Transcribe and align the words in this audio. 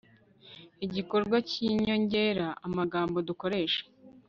igikorwa 0.85 1.37
cyi 1.49 1.65
nyongera 1.83 2.47
amagambo 2.67 3.17
dukoresha 3.27 3.83